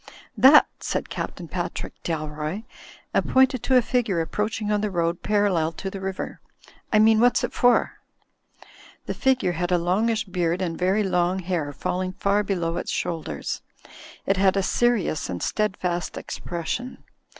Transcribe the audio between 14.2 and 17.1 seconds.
It had a serious and steadfast expression.